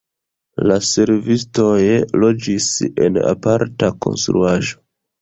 [0.71, 1.77] La servistoj
[2.25, 2.73] loĝis
[3.07, 4.87] en aparta konstruaĵo.